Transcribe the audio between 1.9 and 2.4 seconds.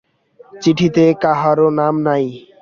নাই।